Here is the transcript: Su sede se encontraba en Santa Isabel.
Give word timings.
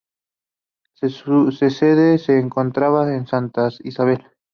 Su 0.93 1.51
sede 1.51 2.17
se 2.17 2.39
encontraba 2.39 3.13
en 3.13 3.27
Santa 3.27 3.69
Isabel. 3.83 4.25